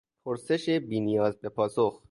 پرسش 0.25 0.69
بی 0.69 0.99
نیاز 0.99 1.37
به 1.39 1.49
پاسخ 1.49 2.03